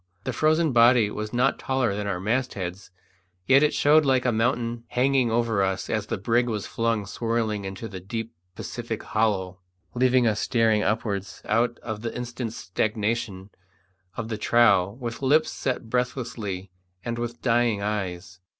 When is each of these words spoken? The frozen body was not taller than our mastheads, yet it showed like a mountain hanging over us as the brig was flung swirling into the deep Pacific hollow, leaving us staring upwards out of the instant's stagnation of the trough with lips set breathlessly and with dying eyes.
The 0.23 0.33
frozen 0.33 0.71
body 0.71 1.11
was 1.11 1.31
not 1.31 1.59
taller 1.59 1.93
than 1.95 2.07
our 2.07 2.19
mastheads, 2.19 2.89
yet 3.45 3.61
it 3.61 3.71
showed 3.71 4.03
like 4.03 4.25
a 4.25 4.31
mountain 4.31 4.83
hanging 4.87 5.29
over 5.29 5.61
us 5.61 5.91
as 5.91 6.07
the 6.07 6.17
brig 6.17 6.49
was 6.49 6.65
flung 6.65 7.05
swirling 7.05 7.65
into 7.65 7.87
the 7.87 7.99
deep 7.99 8.33
Pacific 8.55 9.03
hollow, 9.03 9.59
leaving 9.93 10.25
us 10.25 10.39
staring 10.39 10.81
upwards 10.81 11.43
out 11.45 11.77
of 11.83 12.01
the 12.01 12.17
instant's 12.17 12.55
stagnation 12.57 13.51
of 14.17 14.27
the 14.27 14.39
trough 14.39 14.95
with 14.97 15.21
lips 15.21 15.51
set 15.51 15.87
breathlessly 15.87 16.71
and 17.05 17.19
with 17.19 17.39
dying 17.43 17.83
eyes. 17.83 18.39